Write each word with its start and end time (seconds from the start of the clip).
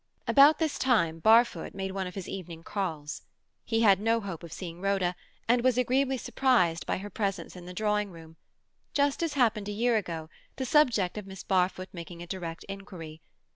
About 0.27 0.57
this 0.57 0.79
time 0.79 1.19
Barfoot 1.19 1.75
made 1.75 1.91
one 1.91 2.07
of 2.07 2.15
his 2.15 2.27
evening 2.27 2.63
calls. 2.63 3.21
He 3.63 3.81
had 3.81 3.99
no 3.99 4.19
hope 4.19 4.41
of 4.41 4.51
seeing 4.51 4.81
Rhoda, 4.81 5.15
and 5.47 5.63
was 5.63 5.77
agreeably 5.77 6.17
surprised 6.17 6.87
by 6.87 6.97
her 6.97 7.09
presence 7.11 7.55
in 7.55 7.67
the 7.67 7.71
drawing 7.75 8.09
room. 8.09 8.35
Just 8.93 9.21
as 9.21 9.35
happened 9.35 9.69
a 9.69 9.71
year 9.71 9.97
ago, 9.97 10.27
the 10.55 10.65
subject 10.65 11.19
of 11.19 11.27
Miss 11.27 11.43
Barfoot 11.43 11.89
making 11.93 12.19
a 12.23 12.25
direct 12.25 12.63
inquiry. 12.63 13.21